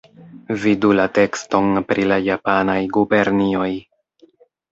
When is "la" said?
0.99-1.03, 2.11-2.17